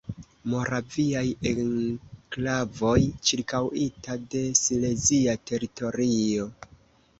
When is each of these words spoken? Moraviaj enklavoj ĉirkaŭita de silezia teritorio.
Moraviaj 0.51 1.25
enklavoj 1.49 2.95
ĉirkaŭita 3.29 4.19
de 4.35 4.43
silezia 4.63 5.39
teritorio. 5.53 6.51